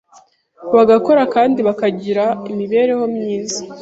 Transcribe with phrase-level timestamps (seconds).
[0.75, 3.59] bagakora kandi bakagira imibereho myiza.